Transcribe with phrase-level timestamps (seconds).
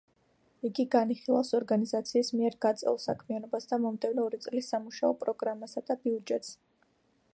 [0.67, 6.53] იგი განიხილავს ორგანიზაციის მიერ გაწეულ საქმიანობას და მომდევნო ორი წლის სამუშაო პროგრამასა და ბიუჯეტს.